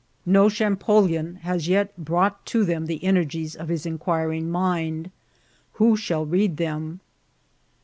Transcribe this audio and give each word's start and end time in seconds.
No 0.25 0.49
Champollion 0.49 1.35
has 1.43 1.67
yet 1.67 1.93
thought 2.03 2.43
to 2.47 2.63
them 2.65 2.87
the 2.87 3.03
energies 3.03 3.55
of 3.55 3.67
his 3.67 3.85
inquiring 3.85 4.49
mind. 4.49 5.11
Who 5.77 5.95
shall 5.95 6.25
read 6.25 6.57
them 6.57 7.01